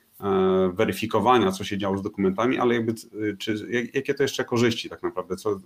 [0.74, 2.94] weryfikowania, co się działo z dokumentami, ale jakby,
[3.40, 5.36] czy, jakie to jeszcze korzyści tak naprawdę?
[5.36, 5.60] Co,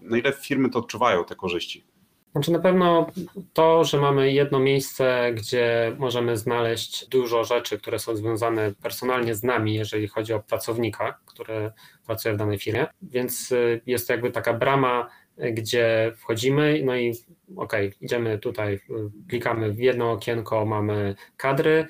[0.00, 1.84] na ile firmy to odczuwają te korzyści?
[2.32, 3.06] Znaczy na pewno
[3.52, 9.42] to, że mamy jedno miejsce, gdzie możemy znaleźć dużo rzeczy, które są związane personalnie z
[9.42, 11.72] nami, jeżeli chodzi o pracownika, który
[12.06, 15.08] pracuje w danej firmie, więc y, jest to jakby taka brama,
[15.52, 17.10] gdzie wchodzimy, no i
[17.56, 18.80] okej, okay, idziemy tutaj,
[19.28, 21.86] klikamy w jedno okienko, mamy kadry,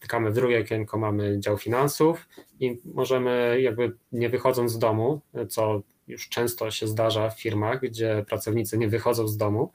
[0.00, 2.28] klikamy w drugie okienko, mamy dział finansów
[2.60, 8.24] i możemy jakby nie wychodząc z domu, co już często się zdarza w firmach, gdzie
[8.28, 9.72] pracownicy nie wychodzą z domu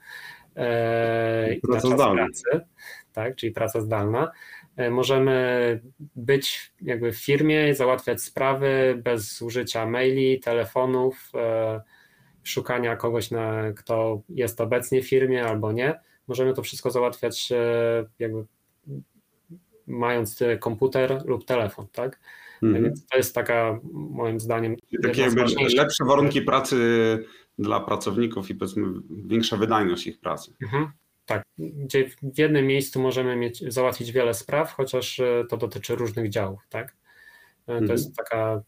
[0.56, 2.66] e, na czas pracy,
[3.12, 4.32] tak, czyli praca zdalna.
[4.76, 5.80] E, możemy
[6.16, 11.80] być jakby w firmie, załatwiać sprawy bez użycia maili, telefonów, e,
[12.42, 16.00] szukania kogoś, na, kto jest obecnie w firmie albo nie.
[16.28, 17.52] Możemy to wszystko załatwiać
[18.18, 18.44] jakby
[19.86, 22.20] mając komputer lub telefon, tak?
[22.62, 22.84] Mhm.
[22.84, 25.28] Więc to jest taka, moim zdaniem, takie
[25.76, 26.76] lepsze warunki pracy
[27.58, 30.52] dla pracowników i powiedzmy większa wydajność ich pracy.
[30.62, 30.90] Mhm.
[31.26, 36.30] Tak, gdzie w jednym miejscu możemy mieć, załatwić wiele spraw, chociaż e, to dotyczy różnych
[36.30, 36.96] działów, tak?
[37.72, 37.98] To mhm.
[37.98, 38.62] jest taka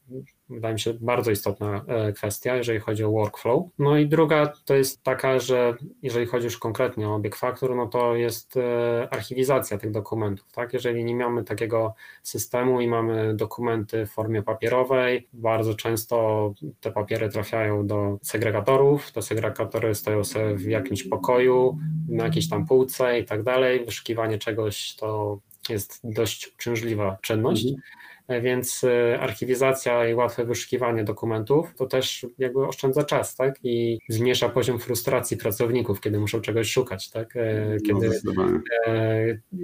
[0.49, 3.65] wydaje mi się, bardzo istotna e, kwestia, jeżeli chodzi o workflow.
[3.79, 7.87] No i druga to jest taka, że jeżeli chodzi już konkretnie o obieg faktur, no
[7.87, 10.53] to jest e, archiwizacja tych dokumentów.
[10.53, 10.73] Tak?
[10.73, 17.29] Jeżeli nie mamy takiego systemu i mamy dokumenty w formie papierowej, bardzo często te papiery
[17.29, 23.25] trafiają do segregatorów, te segregatory stoją sobie w jakimś pokoju, na jakiejś tam półce i
[23.25, 23.85] tak dalej.
[23.85, 25.39] Wyszukiwanie czegoś to
[25.69, 27.65] jest dość uciążliwa czynność.
[27.65, 27.83] Mhm.
[28.29, 33.55] E, więc e, archiwizacja i łatwe wyszukiwanie dokumentów to też jakby oszczędza czas, tak?
[33.63, 37.37] I zmniejsza poziom frustracji pracowników, kiedy muszą czegoś szukać, tak?
[37.37, 38.43] E, no, kiedy no,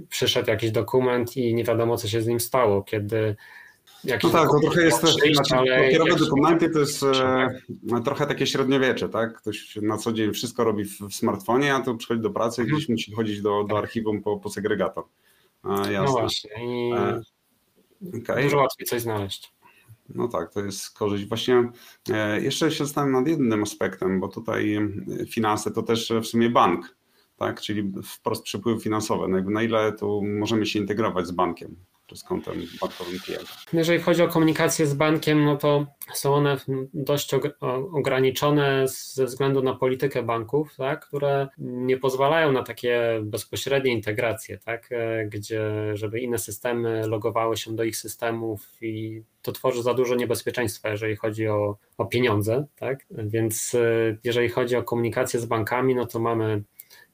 [0.08, 3.36] przyszedł jakiś dokument i nie wiadomo, co się z nim stało, kiedy
[4.04, 9.08] no tak, to trochę jest, przyjść, znaczy, papierowe dokumenty to jest e, trochę takie średniowiecze,
[9.08, 9.34] tak?
[9.34, 12.64] Ktoś na co dzień wszystko robi w, w smartfonie, a tu przychodzi do pracy i
[12.64, 12.76] mhm.
[12.76, 13.84] gdzieś musi chodzić do, do tak.
[13.84, 15.04] archiwum po, po segregator.
[15.62, 16.02] A, jasne.
[16.02, 16.50] No właśnie.
[16.64, 16.92] I...
[18.08, 18.42] Okay.
[18.42, 19.52] Dużo łatwiej coś znaleźć.
[20.14, 21.26] No tak, to jest korzyść.
[21.26, 21.70] Właśnie
[22.10, 24.90] e, jeszcze się zastanawiam nad jednym aspektem, bo tutaj e,
[25.26, 26.96] finanse to też w sumie bank,
[27.36, 27.60] tak?
[27.60, 29.28] czyli wprost przepływy finansowe.
[29.28, 31.76] No na ile tu możemy się integrować z bankiem?
[32.10, 32.24] Czy z
[32.80, 33.52] bankowym klienta.
[33.72, 36.56] Jeżeli chodzi o komunikację z bankiem, no to są one
[36.94, 37.34] dość
[37.92, 44.88] ograniczone ze względu na politykę banków, tak, które nie pozwalają na takie bezpośrednie integracje, tak,
[44.92, 50.14] e, gdzie żeby inne systemy logowały się do ich systemów i to tworzy za dużo
[50.14, 53.06] niebezpieczeństwa, jeżeli chodzi o, o pieniądze, tak?
[53.10, 56.62] Więc e, jeżeli chodzi o komunikację z bankami, no to mamy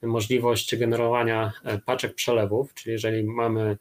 [0.03, 3.77] możliwość generowania e, paczek przelewów, czyli jeżeli mamy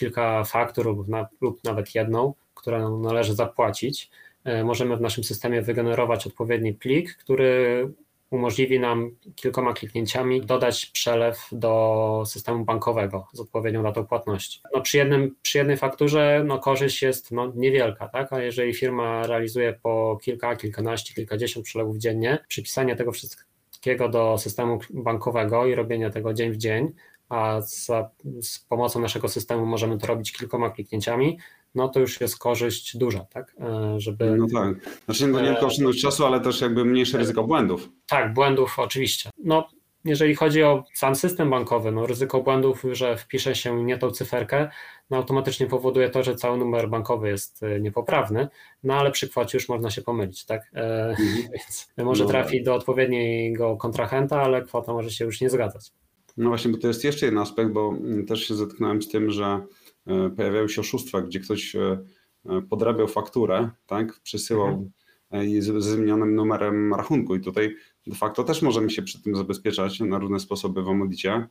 [0.00, 4.10] kilka faktur lub, na, lub nawet jedną, którą należy zapłacić,
[4.44, 7.88] e, możemy w naszym systemie wygenerować odpowiedni plik, który
[8.30, 14.60] umożliwi nam kilkoma kliknięciami dodać przelew do systemu bankowego z odpowiednią datą płatności.
[14.74, 18.32] No przy, jednym, przy jednej fakturze no korzyść jest no niewielka, tak?
[18.32, 24.78] a jeżeli firma realizuje po kilka, kilkanaście, kilkadziesiąt przelewów dziennie, przypisanie tego wszystkiego do systemu
[24.90, 26.92] bankowego i robienie tego dzień w dzień,
[27.30, 28.10] a za,
[28.42, 31.38] z pomocą naszego systemu możemy to robić kilkoma kliknięciami,
[31.74, 33.54] no to już jest korzyść duża, tak?
[33.60, 34.36] E, żeby...
[34.36, 35.00] No tak.
[35.04, 37.88] Znaczy nie tylko oszczędność czasu, ale też jakby mniejsze ryzyko błędów.
[38.08, 39.30] Tak, błędów oczywiście.
[39.44, 39.68] No
[40.04, 44.70] jeżeli chodzi o sam system bankowy, no ryzyko błędów, że wpisze się nie tą cyferkę,
[45.10, 48.48] no automatycznie powoduje to, że cały numer bankowy jest e, niepoprawny,
[48.82, 50.70] no ale przy kwocie już można się pomylić, tak?
[50.74, 51.28] E, mhm.
[51.52, 55.92] Więc może no trafi do odpowiedniego kontrahenta, ale kwota może się już nie zgadzać.
[56.40, 59.30] No właśnie, bo to jest jeszcze jeden aspekt, bo mm, też się zetknąłem z tym,
[59.30, 59.60] że
[60.06, 61.98] e, pojawiały się oszustwa, gdzie ktoś e,
[62.46, 64.90] e, podrabiał fakturę, tak, przesyłał
[65.32, 65.62] mhm.
[65.62, 67.76] ze zmienionym numerem rachunku i tutaj
[68.06, 71.46] de facto też możemy się przy tym zabezpieczać na różne sposoby w Omodicie,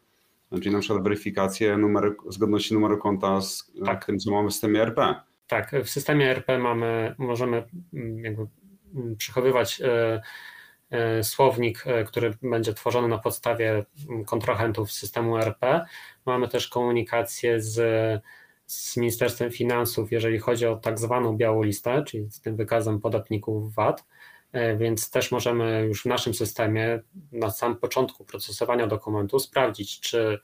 [0.51, 4.05] czyli na przykład weryfikację numeru, zgodności numeru konta z tak.
[4.05, 5.15] tym, co mamy w systemie RP.
[5.47, 8.47] Tak, w systemie RP mamy, możemy mm, jakby
[8.95, 9.81] mm, przechowywać
[11.23, 15.85] słownik, e, który będzie tworzony na podstawie mm, kontrahentów systemu RP.
[16.25, 17.75] Mamy też komunikację z,
[18.65, 23.75] z Ministerstwem Finansów, jeżeli chodzi o tak zwaną białą listę, czyli z tym wykazem podatników
[23.75, 24.05] VAT.
[24.51, 26.99] E, więc też możemy już w naszym systemie
[27.31, 30.39] na samym początku procesowania dokumentu sprawdzić, czy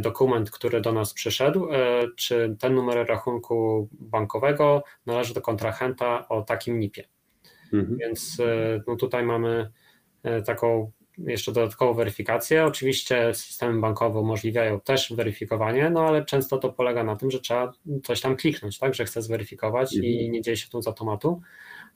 [0.00, 1.68] dokument, który do nas przyszedł,
[2.16, 7.15] czy ten numer rachunku bankowego należy do kontrahenta o takim NIP-ie.
[7.72, 7.98] Mhm.
[7.98, 9.70] Więc e, no tutaj mamy
[10.22, 12.64] e, taką jeszcze dodatkową weryfikację.
[12.64, 17.72] Oczywiście systemy bankowe umożliwiają też weryfikowanie, no ale często to polega na tym, że trzeba
[18.04, 20.12] coś tam kliknąć, tak, że chcę zweryfikować mhm.
[20.12, 21.40] i nie dzieje się to z automatu.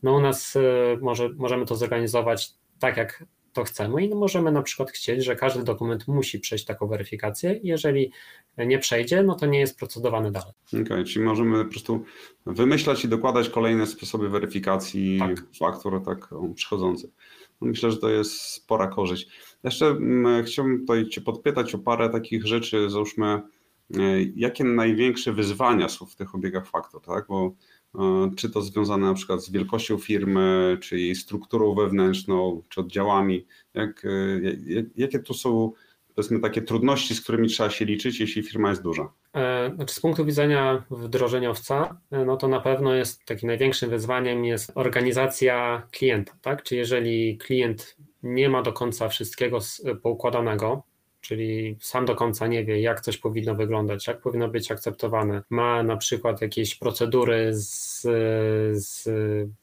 [0.02, 0.60] No u nas e,
[1.00, 5.64] może, możemy to zorganizować tak, jak to chcemy i możemy na przykład chcieć, że każdy
[5.64, 7.60] dokument musi przejść taką weryfikację.
[7.62, 8.12] Jeżeli
[8.58, 10.52] nie przejdzie, no to nie jest procedowany dalej.
[10.68, 12.04] Okej, okay, czyli możemy po prostu
[12.46, 15.44] wymyślać i dokładać kolejne sposoby weryfikacji tak.
[15.58, 17.10] faktur tak przychodzących.
[17.60, 19.30] No myślę, że to jest spora korzyść.
[19.64, 19.96] Jeszcze
[20.44, 23.42] chciałbym tutaj Cię podpytać o parę takich rzeczy, załóżmy, e,
[24.36, 27.26] jakie największe wyzwania są w tych obiegach faktur, tak?
[27.28, 27.54] Bo
[28.36, 34.04] czy to związane na przykład z wielkością firmy, czy jej strukturą wewnętrzną, czy oddziałami, jak,
[34.04, 34.40] e,
[34.96, 35.72] jakie tu są
[36.14, 39.12] powiedzmy takie trudności, z którymi trzeba się liczyć, jeśli firma jest duża?
[39.34, 44.72] E, znaczy z punktu widzenia wdrożeniowca, no to na pewno jest takim największym wyzwaniem jest
[44.74, 46.62] organizacja klienta, tak?
[46.62, 49.58] Czy jeżeli klient nie ma do końca wszystkiego
[50.02, 50.82] poukładanego,
[51.20, 55.42] czyli sam do końca nie wie, jak coś powinno wyglądać, jak powinno być akceptowane.
[55.50, 58.00] Ma na przykład jakieś procedury z,
[58.72, 59.02] z,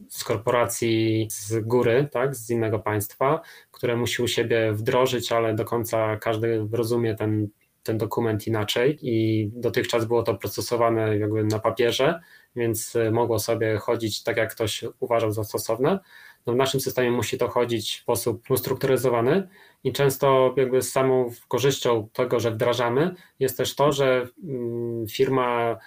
[0.10, 3.42] z korporacji z góry, tak, z innego państwa,
[3.72, 7.48] które musi u siebie wdrożyć, ale do końca każdy rozumie ten
[7.88, 12.20] ten dokument inaczej i dotychczas było to procesowane jakby na papierze,
[12.56, 16.00] więc mogło sobie chodzić tak, jak ktoś uważał za stosowne.
[16.48, 19.48] No w naszym systemie musi to chodzić w sposób ustrukturyzowany
[19.84, 25.78] i często jakby samą korzyścią tego, że wdrażamy jest też to, że mm, firma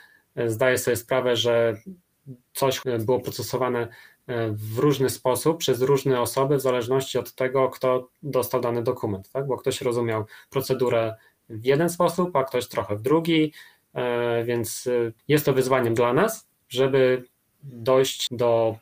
[0.46, 1.76] zdaje sobie sprawę, że
[2.52, 3.88] coś było procesowane
[4.26, 9.30] e, w różny sposób przez różne osoby, w zależności od tego, kto dostał dany dokument,
[9.32, 9.46] tak?
[9.46, 11.16] bo ktoś rozumiał procedurę
[11.48, 13.52] w jeden sposób, a ktoś trochę w drugi,
[13.94, 17.24] e, więc e, jest to wyzwaniem dla nas, żeby
[17.62, 18.76] dojść do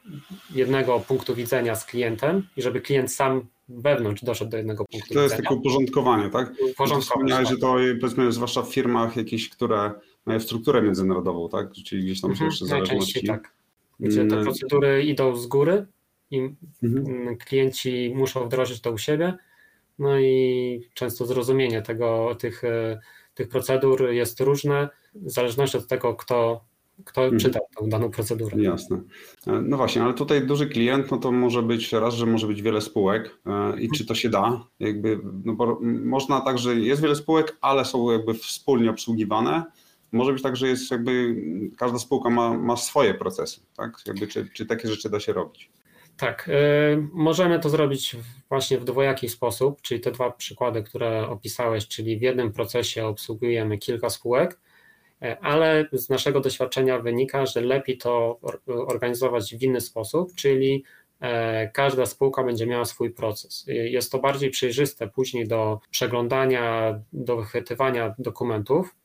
[0.54, 5.14] jednego punktu widzenia z klientem i żeby klient sam wewnątrz doszedł do jednego punktu to
[5.14, 5.28] widzenia.
[5.28, 6.50] To jest takie uporządkowanie, tak?
[6.50, 7.02] Uporządkowanie.
[7.02, 9.92] Wspomniałeś, że to powiedzmy zwłaszcza w firmach jakieś, które
[10.26, 11.72] mają strukturę międzynarodową, tak?
[11.72, 13.26] Czyli gdzieś tam są mhm, jeszcze zależności.
[13.26, 13.54] tak.
[14.00, 14.44] Gdzie te mm.
[14.44, 15.86] procedury idą z góry
[16.30, 16.50] i
[16.82, 17.36] mhm.
[17.36, 19.34] klienci muszą wdrożyć to u siebie,
[19.98, 23.00] no i często zrozumienie tego, tych, e,
[23.34, 26.64] tych procedur jest różne, w zależności od tego, kto
[27.04, 27.40] kto mhm.
[27.40, 28.62] czyta tą daną procedurę.
[28.62, 29.00] Jasne.
[29.46, 32.62] E, no właśnie, ale tutaj duży klient, no to może być raz, że może być
[32.62, 34.64] wiele spółek e, i czy to się da?
[34.80, 39.64] Jakby, no bo można tak, że jest wiele spółek, ale są jakby wspólnie obsługiwane.
[40.12, 41.36] Może być tak, że jest jakby
[41.76, 43.98] każda spółka ma, ma swoje procesy, tak?
[44.06, 45.70] Jakby, czy, czy takie rzeczy da się robić?
[46.16, 46.52] Tak, y,
[47.12, 48.16] możemy to zrobić
[48.48, 53.78] właśnie w dwojaki sposób, czyli te dwa przykłady, które opisałeś, czyli w jednym procesie obsługujemy
[53.78, 54.67] kilka spółek, E,
[55.20, 60.84] ale z naszego doświadczenia wynika, że lepiej to organizować w inny sposób, czyli
[61.20, 63.64] e, każda spółka będzie miała swój proces.
[63.68, 68.96] Jest to bardziej przejrzyste później do przeglądania, do wychwytywania dokumentów.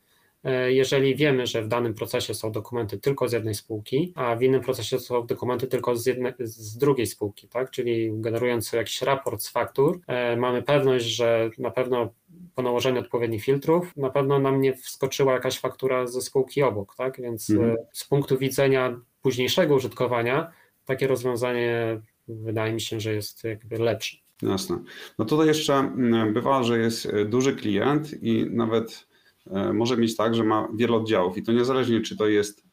[0.44, 4.44] E, jeżeli wiemy, że w danym procesie są dokumenty tylko z jednej spółki, a w
[4.44, 6.04] innym procesie są dokumenty tylko z,
[6.40, 7.72] z drugiej spółki, tak?
[7.72, 10.00] czyli generując jakiś raport z faktur,
[10.38, 12.14] mamy pewność, że na pewno
[12.56, 17.22] po nałożeniu odpowiednich filtrów, na pewno nam nie wskoczyła jakaś faktura ze spółki obok, tak?
[17.22, 17.72] Więc mhm.
[17.72, 20.52] E, z punktu widzenia późniejszego użytkowania,
[20.86, 24.18] takie rozwiązanie wydaje mi się, że jest jakby lepsze.
[24.42, 24.80] Jasne.
[25.20, 29.08] No tutaj jeszcze mm, bywa, że jest e, duży klient i nawet
[29.48, 32.64] e, może mieć tak, że ma wiele oddziałów i to niezależnie czy to jest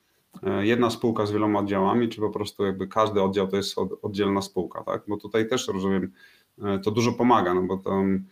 [0.60, 4.84] jedna spółka z wieloma oddziałami, czy po prostu jakby każdy oddział to jest oddzielna spółka,
[4.84, 5.02] tak?
[5.08, 6.12] Bo tutaj też rozumiem,
[6.84, 8.24] to dużo pomaga, no bo tam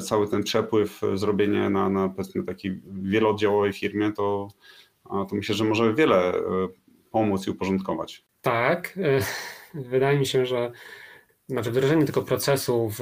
[0.00, 4.48] cały ten przepływ, e, zrobienie na, na powiedzmy takiej wielooddziałowej firmie, to,
[5.04, 6.42] to myślę, że może wiele e,
[7.10, 8.24] pomóc i uporządkować.
[8.40, 8.98] Tak,
[9.74, 10.72] wydaje mi się, że
[11.48, 12.98] znaczy wdrożenie tego procesu w,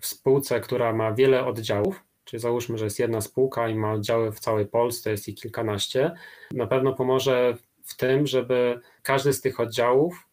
[0.00, 4.32] w spółce, która ma wiele oddziałów, czyli załóżmy, że jest jedna spółka i ma oddziały
[4.32, 6.12] w całej Polsce, jest ich kilkanaście,
[6.54, 10.28] na pewno pomoże w tym, żeby każdy z tych oddziałów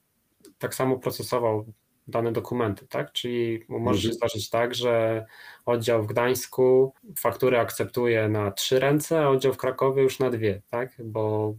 [0.58, 1.66] tak samo procesował
[2.08, 3.12] dane dokumenty, tak?
[3.12, 4.18] Czyli może się mhm.
[4.18, 5.26] zdarzyć tak, że
[5.65, 10.62] oddział w Gdańsku fakturę akceptuje na trzy ręce, a oddział w Krakowie już na dwie,
[10.70, 10.89] tak?
[11.04, 11.56] Bo,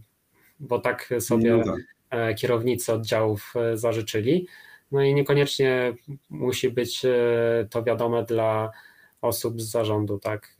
[0.59, 1.97] bo tak sobie no tak.
[2.09, 4.47] E, kierownicy oddziałów e, zażyczyli.
[4.91, 5.93] No i niekoniecznie
[6.29, 8.71] musi być e, to wiadome dla
[9.21, 10.55] osób z zarządu, tak?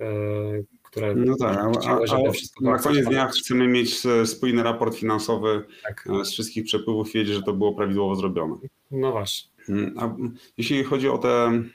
[0.83, 6.07] Które no tak, chciały, żeby wszystko Na koniec dnia chcemy mieć spójny raport finansowy tak.
[6.23, 8.55] z wszystkich przepływów, wiedzieć, że to było prawidłowo zrobione.
[8.91, 9.56] No właśnie.
[9.69, 10.15] Mm, a
[10.57, 11.73] jeśli chodzi o te mm,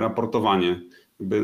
[0.00, 0.80] raportowanie,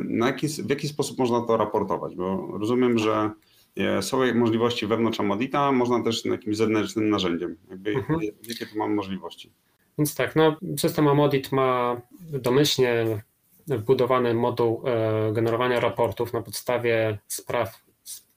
[0.05, 2.16] na jaki, w jaki sposób można to raportować?
[2.16, 3.31] Bo rozumiem, że
[3.76, 7.57] e, są możliwości wewnątrz Amodita, można też jakimś zewnętrznym narzędziem.
[7.70, 8.20] Jakby, mhm.
[8.48, 9.53] Jakie tu mamy możliwości?
[9.98, 13.22] Więc tak, no, system Amodit ma domyślnie
[13.66, 17.83] wbudowany moduł e, generowania raportów na podstawie spraw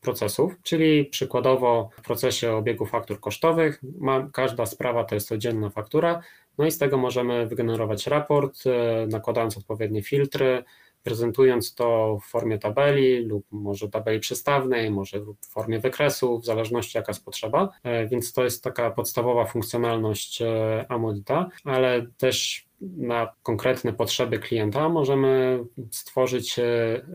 [0.02, 6.22] procesów, czyli przykładowo w procesie obiegu faktur kosztowych ma, każda sprawa to jest oddzielna faktura,
[6.58, 10.64] no i z tego możemy wygenerować raport, e, nakładając odpowiednie filtry,
[11.04, 16.98] prezentując to w formie tabeli lub może tabeli przystawnej, może w formie wykresu, w zależności
[16.98, 17.70] jaka jest potrzeba.
[17.84, 24.90] E, więc to jest taka podstawowa funkcjonalność e, Amodita, ale też na konkretne potrzeby klienta
[24.90, 26.60] możemy stworzyć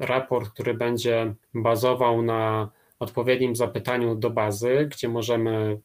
[0.00, 5.80] raport, który będzie bazował na odpowiednim zapytaniu do bazy, gdzie możemy,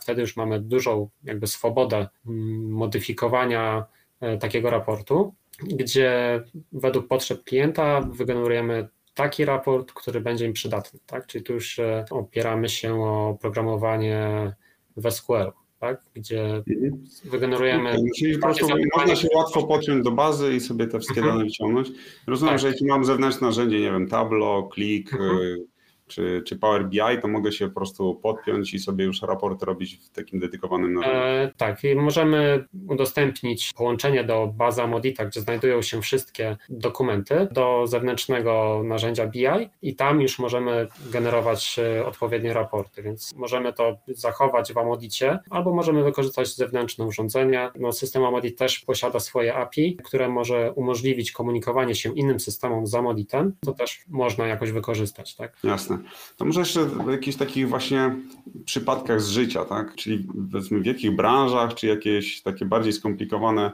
[0.00, 3.84] wtedy już mamy dużą jakby swobodę mm, modyfikowania
[4.20, 11.26] e, takiego raportu, gdzie według potrzeb klienta wygenerujemy taki raport, który będzie im przydatny, tak?
[11.26, 14.52] Czyli tu już e, opieramy się o programowanie
[14.96, 15.52] w SQL.
[15.80, 16.02] Tak?
[16.14, 17.04] gdzie mhm.
[17.24, 17.96] wygenerujemy.
[18.18, 21.36] Czyli po prostu można się łatwo podciąć do bazy i sobie te wszystkie mhm.
[21.36, 21.88] dane wyciągnąć.
[22.26, 22.60] Rozumiem, tak.
[22.60, 25.66] że jeśli mam zewnętrzne narzędzie, nie wiem, Tableau, Click, mhm.
[26.06, 29.96] Czy, czy Power BI, to mogę się po prostu podpiąć i sobie już raporty robić
[29.96, 31.18] w takim dedykowanym narzędziu.
[31.18, 37.86] E, tak, i możemy udostępnić połączenie do bazy Amodita, gdzie znajdują się wszystkie dokumenty, do
[37.86, 39.46] zewnętrznego narzędzia BI
[39.82, 45.74] i tam już możemy generować e, odpowiednie raporty, więc możemy to zachować w Amodicie, albo
[45.74, 47.72] możemy wykorzystać zewnętrzne urządzenia.
[47.78, 52.94] No, system Amodit też posiada swoje API, które może umożliwić komunikowanie się innym systemom z
[52.94, 55.34] Amoditem, to też można jakoś wykorzystać.
[55.34, 55.56] Tak?
[55.64, 55.95] Jasne.
[56.36, 58.16] To może jeszcze w jakichś takich właśnie
[58.64, 59.94] przypadkach z życia, tak?
[59.94, 63.72] Czyli powiedzmy w jakich branżach, czy jakieś takie bardziej skomplikowane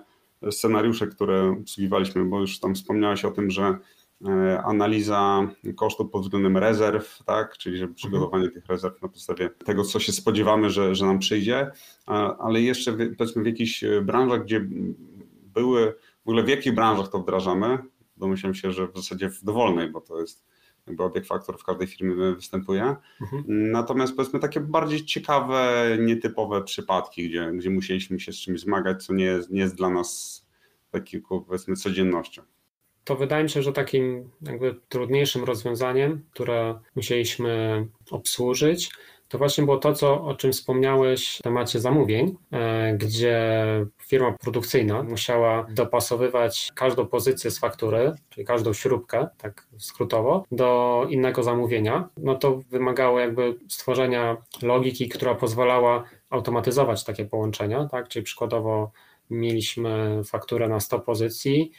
[0.51, 3.79] scenariusze, które obsługiwaliśmy, bo już tam wspomniałeś o tym, że
[4.27, 7.59] e, analiza kosztów pod względem rezerw, tak?
[7.59, 8.53] czyli że przygotowanie mhm.
[8.53, 11.71] tych rezerw na podstawie tego, co się spodziewamy, że, że nam przyjdzie,
[12.39, 14.67] ale jeszcze powiedzmy w jakichś branżach, gdzie
[15.55, 15.95] były,
[16.25, 17.79] w ogóle w jakich branżach to wdrażamy,
[18.17, 20.45] domyślam się, że w zasadzie w dowolnej, bo to jest
[20.87, 22.97] jakby obieg faktor w każdej firmie występuje.
[23.21, 23.45] Mhm.
[23.47, 29.15] Natomiast powiedzmy takie bardziej ciekawe, nietypowe przypadki, gdzie, gdzie musieliśmy się z czymś zmagać, co
[29.15, 30.43] nie jest, nie jest dla nas
[30.91, 32.43] taką powiedzmy codziennością.
[33.05, 38.91] To wydaje mi się, że takim jakby trudniejszym rozwiązaniem, które musieliśmy obsłużyć,
[39.33, 43.57] to właśnie było to, co, o czym wspomniałeś w temacie zamówień, e, gdzie
[44.03, 51.43] firma produkcyjna musiała dopasowywać każdą pozycję z faktury, czyli każdą śrubkę, tak skrótowo, do innego
[51.43, 52.09] zamówienia.
[52.17, 58.09] No to wymagało jakby stworzenia logiki, która pozwalała automatyzować takie połączenia, tak?
[58.09, 58.91] Czyli przykładowo
[59.31, 61.73] mieliśmy fakturę na 100 pozycji,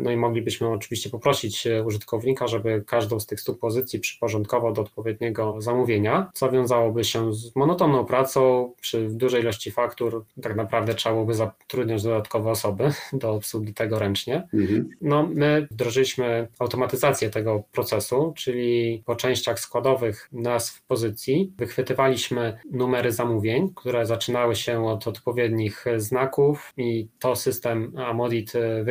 [0.00, 4.82] no i moglibyśmy oczywiście poprosić e, użytkownika, żeby każdą z tych 100 pozycji przyporządkował do
[4.82, 8.72] odpowiedniego zamówienia, co wiązałoby się z monotonną pracą.
[8.80, 14.48] Przy dużej ilości faktur tak naprawdę trzeba byłoby zatrudniać dodatkowe osoby do obsługi tego ręcznie.
[14.54, 14.90] Mhm.
[15.00, 23.70] No, my wdrożyliśmy automatyzację tego procesu, czyli po częściach składowych nazw pozycji wychwytywaliśmy numery zamówień,
[23.74, 28.84] które zaczynały się od odpowiednich znaków i to system Amodit e,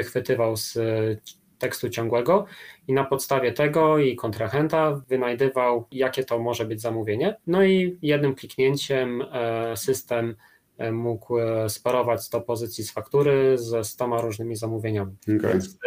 [0.53, 1.17] wychwytywał z e,
[1.59, 2.45] tekstu ciągłego
[2.87, 7.35] i na podstawie tego i kontrahenta wynajdywał, jakie to może być zamówienie.
[7.47, 10.35] No i jednym kliknięciem e, system
[10.77, 11.35] e, mógł
[11.67, 15.15] sparować 100 pozycji z faktury ze 100 różnymi zamówieniami.
[15.23, 15.51] Okay.
[15.51, 15.77] Więc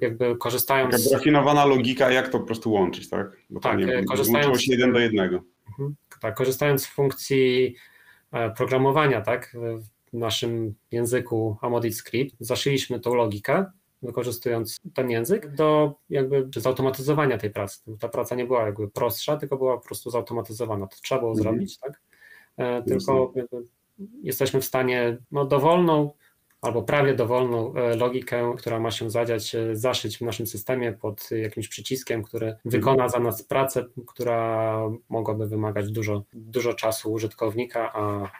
[0.00, 1.04] jakby korzystając...
[1.04, 3.36] Taka rafinowana logika, jak to po prostu łączyć, tak?
[3.50, 4.62] Bo tak, nie, korzystając...
[4.62, 5.42] się jeden do jednego.
[5.68, 5.94] Mhm.
[6.20, 7.74] Tak, korzystając z funkcji
[8.56, 9.56] programowania, tak,
[10.12, 13.66] w naszym języku Amodit Script, zaszyliśmy tą logikę
[14.02, 17.80] wykorzystując ten język, do jakby zautomatyzowania tej pracy.
[18.00, 20.86] Ta praca nie była jakby prostsza, tylko była po prostu zautomatyzowana.
[20.86, 21.42] To trzeba było mhm.
[21.42, 22.00] zrobić, tak?
[22.56, 23.32] E, tylko
[24.22, 26.10] jesteśmy w stanie no, dowolną
[26.62, 31.30] albo prawie dowolną e, logikę, która ma się zadziać, e, zaszyć w naszym systemie pod
[31.30, 32.60] jakimś przyciskiem, który mhm.
[32.64, 34.78] wykona za nas pracę, która
[35.08, 38.30] mogłaby wymagać dużo, dużo czasu użytkownika, a,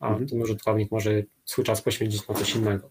[0.00, 0.28] a mhm.
[0.28, 2.88] ten użytkownik może swój czas poświęcić na coś innego.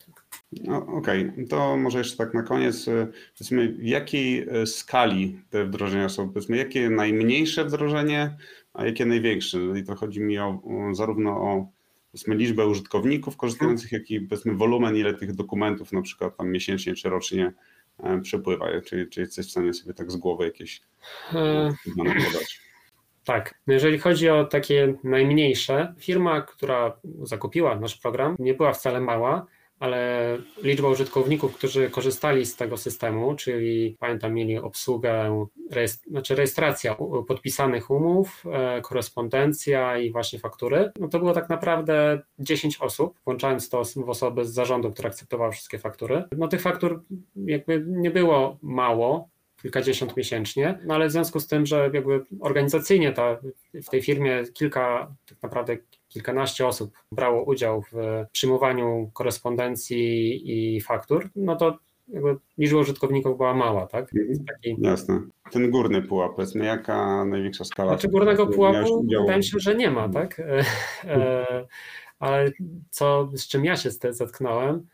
[0.52, 1.48] No, Okej, okay.
[1.48, 6.30] to może jeszcze tak na koniec, e, powiedzmy, w jakiej e, skali te wdrożenia są,
[6.30, 8.38] powiedzmy, jakie najmniejsze wdrożenie,
[8.74, 9.58] a jakie największe?
[9.80, 11.68] I to chodzi mi o, o zarówno o
[12.12, 16.96] powiedzmy, liczbę użytkowników korzystających, jak i powiedzmy wolumen, ile tych dokumentów na przykład tam miesięcznie
[16.96, 17.54] czy rocznie
[18.00, 18.82] e, przepływa.
[18.86, 20.82] Czy, czy jesteś w stanie sobie tak z głowy jakieś
[21.98, 22.68] dane podać?
[23.24, 29.02] Tak, no jeżeli chodzi o takie najmniejsze, firma, która zakupiła nasz program, nie była wcale
[29.02, 29.46] mała,
[29.80, 36.96] ale liczba użytkowników, którzy korzystali z tego systemu, czyli pamiętam, mieli obsługę, rejestr, znaczy rejestracja
[37.28, 43.70] podpisanych umów, e, korespondencja i właśnie faktury, no to było tak naprawdę 10 osób, włączając
[43.70, 46.24] to w osoby z zarządu, które akceptowały wszystkie faktury.
[46.38, 47.04] No tych faktur
[47.36, 49.30] jakby nie było mało,
[49.62, 53.38] kilkadziesiąt miesięcznie, no ale w związku z tym, że jakby organizacyjnie ta,
[53.74, 55.78] w tej firmie kilka, tak naprawdę
[56.18, 60.42] kilkanaście osób brało udział w przyjmowaniu korespondencji
[60.76, 61.78] i faktur, no to
[62.58, 64.16] liczba użytkowników była mała, tak?
[64.16, 64.46] Mhm.
[64.46, 64.76] Taki...
[64.80, 65.22] Jasne.
[65.52, 67.92] Ten górny pułap, powiedzmy, jaka największa skala?
[67.92, 70.40] Znaczy górnego pułapu wydaje mi się, że nie ma, tak?
[70.40, 70.64] E,
[71.16, 71.68] e,
[72.20, 72.52] ale
[72.90, 74.88] co, z czym ja się zetknąłem,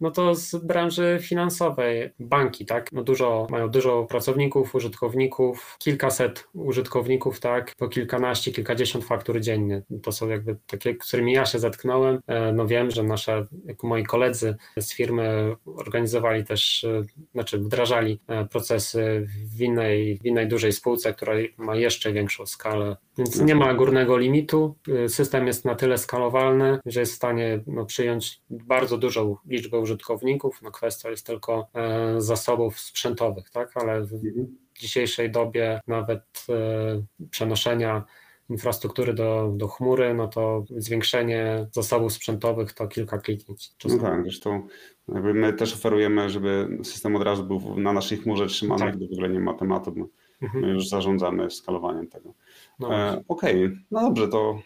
[0.00, 7.40] no to z branży finansowej, banki, tak, no dużo, mają dużo pracowników, użytkowników, kilkaset użytkowników,
[7.40, 9.82] tak, po kilkanaście, kilkadziesiąt faktur dziennie.
[10.02, 12.20] To są jakby takie, którymi ja się zetknąłem.
[12.26, 18.20] E, no wiem, że nasze, jak moi koledzy z firmy organizowali też, e, znaczy wdrażali
[18.26, 23.54] e, procesy w innej, w innej dużej spółce, która ma jeszcze większą skalę więc nie
[23.54, 24.76] ma górnego limitu.
[25.08, 29.87] System jest na tyle skalowalny, że jest w stanie no, przyjąć bardzo dużą liczbę użytkowników.
[30.62, 33.72] No, kwestia jest tylko e, zasobów sprzętowych, tak?
[33.74, 34.20] ale w
[34.78, 36.46] dzisiejszej dobie nawet
[37.30, 38.04] przenoszenia
[38.50, 43.72] infrastruktury do, do chmury, no to zwiększenie zasobów sprzętowych to kilka kliknięć.
[43.84, 44.68] No tak, zresztą
[45.08, 48.96] my też oferujemy, żeby system od razu był na naszej chmurze trzymany, tak.
[48.96, 49.92] gdy w ogóle nie ma tematu.
[49.96, 50.04] My,
[50.42, 50.64] mhm.
[50.64, 52.34] my już zarządzamy skalowaniem tego.
[52.78, 53.78] No e, Okej, okay.
[53.90, 54.60] no dobrze, to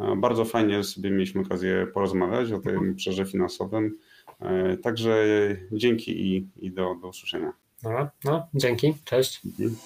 [0.00, 2.92] e, bardzo fajnie sobie mieliśmy okazję porozmawiać o tym mhm.
[2.92, 3.98] obszarze finansowym.
[4.40, 5.24] E, także
[5.72, 7.52] dzięki i, i do, do usłyszenia.
[7.82, 9.40] No, no, dzięki, cześć.
[9.44, 9.76] Dzięki.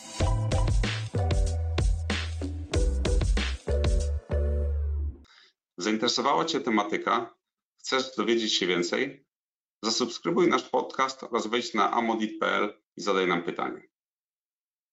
[5.77, 7.35] Zainteresowała Cię tematyka?
[7.79, 9.25] Chcesz dowiedzieć się więcej?
[9.83, 13.83] Zasubskrybuj nasz podcast oraz wejdź na amodit.pl i zadaj nam pytanie.